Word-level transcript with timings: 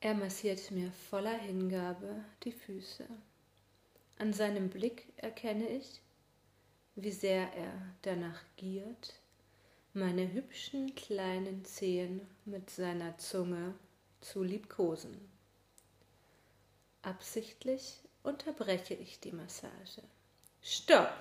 Er 0.00 0.14
massiert 0.14 0.70
mir 0.70 0.92
voller 1.10 1.36
Hingabe 1.36 2.24
die 2.44 2.52
Füße. 2.52 3.06
An 4.18 4.32
seinem 4.32 4.70
Blick 4.70 5.12
erkenne 5.16 5.68
ich, 5.68 6.00
wie 6.94 7.10
sehr 7.10 7.52
er 7.54 7.72
danach 8.02 8.40
giert, 8.56 9.14
meine 9.94 10.32
hübschen 10.32 10.94
kleinen 10.94 11.64
Zehen 11.64 12.20
mit 12.44 12.70
seiner 12.70 13.18
Zunge 13.18 13.74
zu 14.20 14.44
liebkosen. 14.44 15.16
Absichtlich 17.02 18.00
unterbreche 18.22 18.94
ich 18.94 19.18
die 19.18 19.32
Massage. 19.32 20.02
Stopp! 20.62 21.12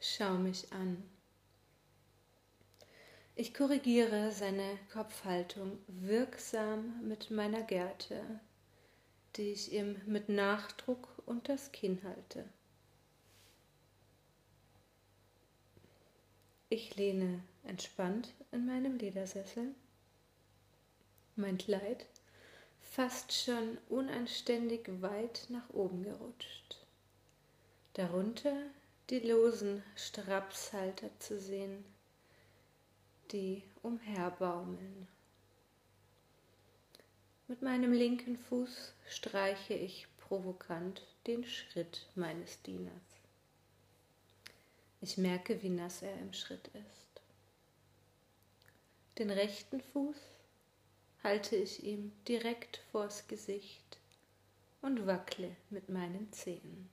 Schau 0.00 0.34
mich 0.34 0.72
an. 0.72 1.02
Ich 3.40 3.54
korrigiere 3.54 4.32
seine 4.32 4.80
Kopfhaltung 4.92 5.78
wirksam 5.86 7.06
mit 7.06 7.30
meiner 7.30 7.62
Gerte, 7.62 8.20
die 9.36 9.52
ich 9.52 9.72
ihm 9.72 9.94
mit 10.06 10.28
Nachdruck 10.28 11.06
unters 11.24 11.70
Kinn 11.70 12.00
halte. 12.02 12.44
Ich 16.68 16.96
lehne 16.96 17.44
entspannt 17.62 18.34
in 18.50 18.66
meinem 18.66 18.98
Ledersessel, 18.98 19.72
mein 21.36 21.58
Kleid 21.58 22.06
fast 22.82 23.32
schon 23.32 23.78
unanständig 23.88 24.90
weit 25.00 25.46
nach 25.48 25.70
oben 25.70 26.02
gerutscht. 26.02 26.84
Darunter 27.92 28.56
die 29.10 29.20
losen 29.20 29.84
Strapshalter 29.94 31.10
zu 31.20 31.38
sehen, 31.38 31.84
die 33.32 33.62
umherbaumeln. 33.82 35.06
Mit 37.46 37.62
meinem 37.62 37.92
linken 37.92 38.36
Fuß 38.36 38.92
streiche 39.08 39.74
ich 39.74 40.06
provokant 40.18 41.06
den 41.26 41.44
Schritt 41.44 42.06
meines 42.14 42.60
Dieners. 42.62 42.92
Ich 45.00 45.16
merke, 45.16 45.62
wie 45.62 45.70
nass 45.70 46.02
er 46.02 46.18
im 46.18 46.32
Schritt 46.32 46.68
ist. 46.68 47.22
Den 49.18 49.30
rechten 49.30 49.80
Fuß 49.80 50.16
halte 51.22 51.56
ich 51.56 51.82
ihm 51.84 52.12
direkt 52.26 52.82
vors 52.92 53.26
Gesicht 53.28 53.98
und 54.82 55.06
wackle 55.06 55.56
mit 55.70 55.88
meinen 55.88 56.30
Zähnen. 56.32 56.88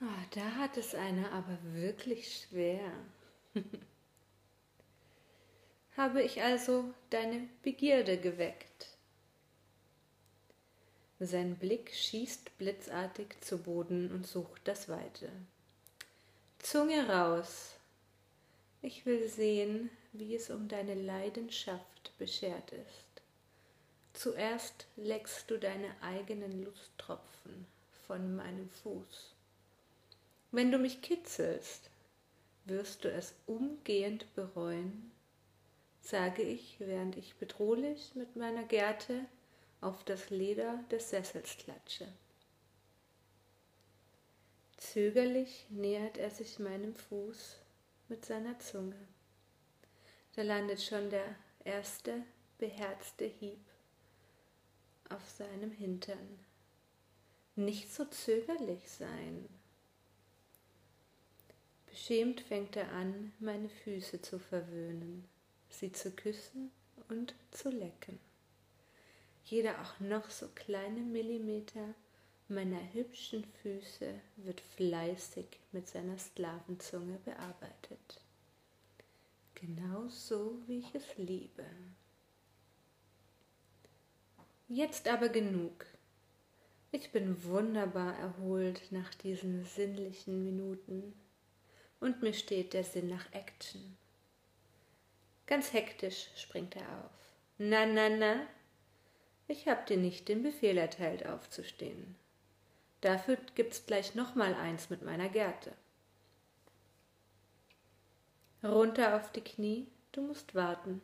Oh, 0.00 0.24
da 0.34 0.56
hat 0.56 0.76
es 0.76 0.94
einer 0.94 1.32
aber 1.32 1.58
wirklich 1.72 2.42
schwer. 2.42 2.92
Habe 5.96 6.22
ich 6.22 6.42
also 6.42 6.92
deine 7.08 7.48
Begierde 7.62 8.18
geweckt? 8.18 8.88
Sein 11.18 11.56
Blick 11.56 11.94
schießt 11.94 12.58
blitzartig 12.58 13.40
zu 13.40 13.56
Boden 13.56 14.12
und 14.12 14.26
sucht 14.26 14.60
das 14.64 14.90
Weite. 14.90 15.30
Zunge 16.58 17.08
raus. 17.08 17.76
Ich 18.82 19.06
will 19.06 19.26
sehen, 19.26 19.88
wie 20.12 20.34
es 20.34 20.50
um 20.50 20.68
deine 20.68 20.94
Leidenschaft 20.94 22.12
beschert 22.18 22.72
ist. 22.72 23.22
Zuerst 24.12 24.86
leckst 24.96 25.50
du 25.50 25.58
deine 25.58 25.90
eigenen 26.02 26.62
Lusttropfen 26.62 27.66
von 28.06 28.36
meinem 28.36 28.68
Fuß. 28.68 29.32
Wenn 30.52 30.70
du 30.70 30.76
mich 30.76 31.00
kitzelst, 31.00 31.88
wirst 32.66 33.04
du 33.04 33.10
es 33.10 33.34
umgehend 33.46 34.26
bereuen, 34.34 35.10
sage 36.06 36.42
ich, 36.42 36.76
während 36.78 37.16
ich 37.16 37.34
bedrohlich 37.34 38.14
mit 38.14 38.36
meiner 38.36 38.62
Gerte 38.62 39.26
auf 39.80 40.04
das 40.04 40.30
Leder 40.30 40.84
des 40.90 41.10
Sessels 41.10 41.56
klatsche. 41.58 42.06
Zögerlich 44.76 45.66
nähert 45.70 46.16
er 46.16 46.30
sich 46.30 46.58
meinem 46.58 46.94
Fuß 46.94 47.56
mit 48.08 48.24
seiner 48.24 48.58
Zunge. 48.60 48.96
Da 50.34 50.42
landet 50.42 50.82
schon 50.82 51.10
der 51.10 51.34
erste 51.64 52.22
beherzte 52.58 53.24
Hieb 53.24 53.64
auf 55.08 55.28
seinem 55.28 55.72
Hintern. 55.72 56.38
Nicht 57.56 57.92
so 57.92 58.04
zögerlich 58.04 58.88
sein. 58.88 59.48
Beschämt 61.86 62.42
fängt 62.42 62.76
er 62.76 62.92
an, 62.92 63.32
meine 63.40 63.70
Füße 63.70 64.20
zu 64.20 64.38
verwöhnen, 64.38 65.26
sie 65.78 65.92
zu 65.92 66.10
küssen 66.10 66.70
und 67.08 67.34
zu 67.50 67.70
lecken. 67.70 68.18
Jeder 69.44 69.80
auch 69.80 70.00
noch 70.00 70.28
so 70.30 70.48
kleine 70.48 71.00
Millimeter 71.00 71.94
meiner 72.48 72.80
hübschen 72.92 73.44
Füße 73.62 74.14
wird 74.36 74.60
fleißig 74.60 75.46
mit 75.72 75.88
seiner 75.88 76.18
Sklavenzunge 76.18 77.18
bearbeitet. 77.24 78.20
Genau 79.54 80.08
so, 80.08 80.58
wie 80.66 80.78
ich 80.78 80.94
es 80.94 81.16
liebe. 81.16 81.64
Jetzt 84.68 85.08
aber 85.08 85.28
genug. 85.28 85.86
Ich 86.92 87.12
bin 87.12 87.42
wunderbar 87.44 88.16
erholt 88.18 88.82
nach 88.90 89.14
diesen 89.14 89.64
sinnlichen 89.64 90.42
Minuten 90.42 91.14
und 92.00 92.22
mir 92.22 92.32
steht 92.32 92.74
der 92.74 92.84
Sinn 92.84 93.08
nach 93.08 93.32
Action. 93.32 93.96
Ganz 95.46 95.72
hektisch 95.72 96.28
springt 96.36 96.76
er 96.76 97.04
auf. 97.04 97.10
Na, 97.58 97.86
na, 97.86 98.08
na, 98.08 98.46
ich 99.48 99.68
hab 99.68 99.86
dir 99.86 99.96
nicht 99.96 100.28
den 100.28 100.42
Befehl 100.42 100.76
erteilt, 100.76 101.26
aufzustehen. 101.26 102.16
Dafür 103.00 103.38
gibt's 103.54 103.86
gleich 103.86 104.14
noch 104.14 104.34
mal 104.34 104.54
eins 104.54 104.90
mit 104.90 105.02
meiner 105.02 105.28
Gerte. 105.28 105.72
Runter 108.64 109.16
auf 109.16 109.30
die 109.30 109.42
Knie, 109.42 109.86
du 110.12 110.22
musst 110.22 110.54
warten. 110.54 111.00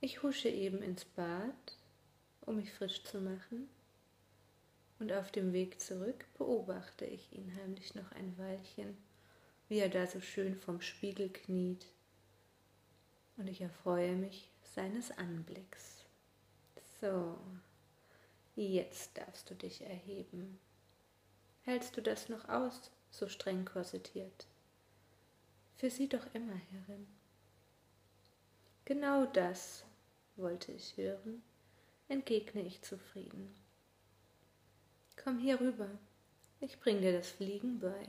Ich 0.00 0.22
husche 0.22 0.48
eben 0.48 0.82
ins 0.82 1.04
Bad, 1.04 1.78
um 2.40 2.56
mich 2.56 2.72
frisch 2.72 3.04
zu 3.04 3.20
machen, 3.20 3.68
und 4.98 5.12
auf 5.12 5.30
dem 5.30 5.52
Weg 5.52 5.80
zurück 5.80 6.24
beobachte 6.36 7.04
ich 7.04 7.32
ihn 7.32 7.54
heimlich 7.56 7.94
noch 7.94 8.10
ein 8.12 8.36
Weilchen, 8.38 8.96
wie 9.68 9.78
er 9.78 9.88
da 9.88 10.06
so 10.06 10.20
schön 10.20 10.56
vom 10.56 10.80
Spiegel 10.80 11.30
kniet, 11.30 11.86
und 13.36 13.48
ich 13.48 13.60
erfreue 13.60 14.16
mich 14.16 14.50
seines 14.62 15.10
Anblicks. 15.16 16.04
So, 17.00 17.36
Jetzt 18.56 19.18
darfst 19.18 19.50
du 19.50 19.54
dich 19.54 19.82
erheben. 19.82 20.60
Hältst 21.62 21.96
du 21.96 22.02
das 22.02 22.28
noch 22.28 22.48
aus, 22.48 22.92
so 23.10 23.28
streng 23.28 23.64
korsettiert? 23.64 24.46
Für 25.76 25.90
sie 25.90 26.08
doch 26.08 26.24
immer, 26.34 26.54
Herrin. 26.70 27.08
Genau 28.84 29.26
das 29.26 29.84
wollte 30.36 30.70
ich 30.70 30.96
hören, 30.96 31.42
entgegne 32.08 32.62
ich 32.62 32.80
zufrieden. 32.82 33.52
Komm 35.16 35.40
hier 35.40 35.60
rüber, 35.60 35.90
ich 36.60 36.78
bring 36.78 37.00
dir 37.00 37.12
das 37.12 37.30
Fliegen 37.30 37.80
bei. 37.80 38.08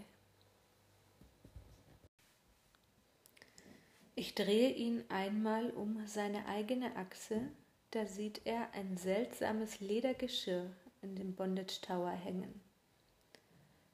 Ich 4.16 4.34
drehe 4.34 4.72
ihn 4.72 5.04
einmal 5.10 5.70
um 5.72 6.08
seine 6.08 6.48
eigene 6.48 6.96
Achse 6.96 7.50
da 7.96 8.06
sieht 8.06 8.42
er 8.44 8.74
ein 8.74 8.98
seltsames 8.98 9.80
Ledergeschirr 9.80 10.70
in 11.02 11.16
dem 11.16 11.34
Bondage 11.34 11.80
Tower 11.82 12.12
hängen. 12.12 12.62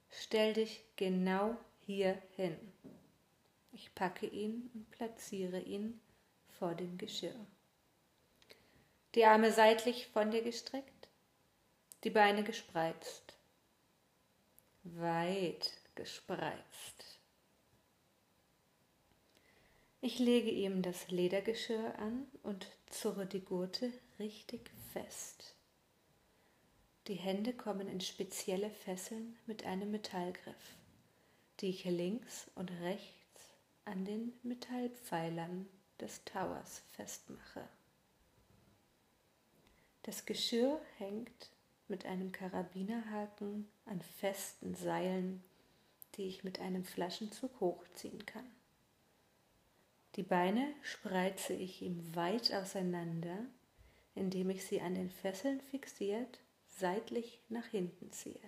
Stell 0.09 0.53
dich 0.53 0.83
genau 0.95 1.55
hier 1.85 2.19
hin. 2.35 2.57
Ich 3.71 3.93
packe 3.93 4.25
ihn 4.25 4.71
und 4.73 4.89
platziere 4.89 5.59
ihn 5.59 6.01
vor 6.57 6.73
dem 6.73 6.97
Geschirr. 6.97 7.35
Die 9.13 9.23
Arme 9.23 9.51
seitlich 9.51 10.07
von 10.07 10.31
dir 10.31 10.41
gestreckt, 10.41 11.09
die 12.03 12.09
Beine 12.09 12.43
gespreizt, 12.43 13.37
weit 14.81 15.73
gespreizt. 15.93 17.19
Ich 20.03 20.17
lege 20.17 20.49
ihm 20.49 20.81
das 20.81 21.11
Ledergeschirr 21.11 21.99
an 21.99 22.25
und 22.41 22.65
zurre 22.87 23.27
die 23.27 23.45
Gurte 23.45 23.93
richtig 24.17 24.71
fest. 24.91 25.53
Die 27.05 27.13
Hände 27.13 27.53
kommen 27.53 27.87
in 27.87 28.01
spezielle 28.01 28.71
Fesseln 28.71 29.37
mit 29.45 29.63
einem 29.63 29.91
Metallgriff, 29.91 30.75
die 31.59 31.69
ich 31.69 31.85
links 31.85 32.49
und 32.55 32.71
rechts 32.81 33.53
an 33.85 34.03
den 34.03 34.33
Metallpfeilern 34.41 35.67
des 35.99 36.23
Towers 36.25 36.81
festmache. 36.93 37.67
Das 40.01 40.25
Geschirr 40.25 40.81
hängt 40.97 41.51
mit 41.87 42.07
einem 42.07 42.31
Karabinerhaken 42.31 43.69
an 43.85 44.01
festen 44.01 44.73
Seilen, 44.73 45.43
die 46.15 46.23
ich 46.23 46.43
mit 46.43 46.59
einem 46.59 46.85
Flaschenzug 46.85 47.59
hochziehen 47.59 48.25
kann. 48.25 48.60
Die 50.16 50.23
Beine 50.23 50.73
spreize 50.81 51.53
ich 51.53 51.81
ihm 51.81 52.16
weit 52.16 52.53
auseinander, 52.53 53.46
indem 54.16 54.49
ich 54.49 54.66
sie 54.66 54.81
an 54.81 54.96
den 54.96 55.09
Fesseln 55.09 55.61
fixiert 55.61 56.40
seitlich 56.67 57.40
nach 57.49 57.66
hinten 57.66 58.11
ziehe. 58.11 58.40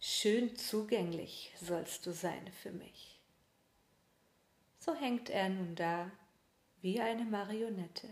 Schön 0.00 0.56
zugänglich 0.56 1.52
sollst 1.60 2.04
du 2.06 2.12
sein 2.12 2.50
für 2.52 2.72
mich. 2.72 3.20
So 4.78 4.94
hängt 4.94 5.30
er 5.30 5.48
nun 5.48 5.74
da 5.76 6.10
wie 6.82 7.00
eine 7.00 7.24
Marionette. 7.24 8.08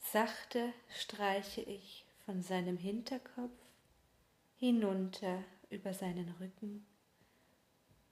Sachte 0.00 0.72
streiche 0.88 1.60
ich 1.60 2.04
von 2.24 2.42
seinem 2.42 2.76
Hinterkopf 2.76 3.52
hinunter 4.56 5.44
über 5.70 5.94
seinen 5.94 6.34
Rücken, 6.40 6.84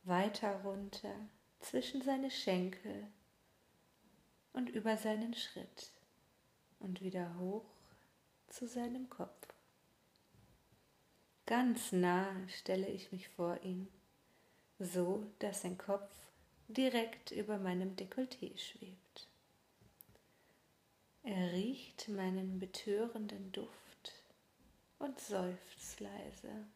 weiter 0.06 0.62
runter 0.62 1.14
zwischen 1.61 2.03
seine 2.03 2.31
Schenkel 2.31 3.08
und 4.53 4.70
über 4.70 4.97
seinen 4.97 5.35
Schritt 5.35 5.93
und 6.79 7.00
wieder 7.00 7.38
hoch 7.38 7.64
zu 8.49 8.67
seinem 8.67 9.11
Kopf. 9.11 9.49
Ganz 11.47 11.93
nah 11.93 12.29
stelle 12.49 12.88
ich 12.88 13.12
mich 13.12 13.29
vor 13.29 13.61
ihn, 13.62 13.88
so 14.79 15.26
dass 15.38 15.62
sein 15.62 15.79
Kopf 15.79 16.11
direkt 16.69 17.31
über 17.31 17.59
meinem 17.59 17.94
Dekolleté 17.97 18.56
schwebt. 18.59 19.29
Er 21.23 21.52
riecht 21.52 22.09
meinen 22.09 22.59
betörenden 22.59 23.52
Duft 23.52 24.25
und 24.99 25.19
seufzt 25.19 26.00
leise. 26.00 26.67